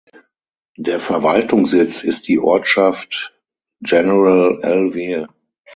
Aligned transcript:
Der 0.77 0.99
Verwaltungssitz 0.99 2.01
ist 2.03 2.27
die 2.27 2.39
Ortschaft 2.39 3.35
General 3.81 4.59
Alvear. 4.63 5.27